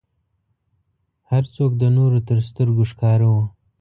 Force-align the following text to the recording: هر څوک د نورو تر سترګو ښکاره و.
هر 1.29 1.43
څوک 1.55 1.71
د 1.81 1.83
نورو 1.97 2.19
تر 2.27 2.37
سترګو 2.49 2.83
ښکاره 2.91 3.27
و. 3.33 3.35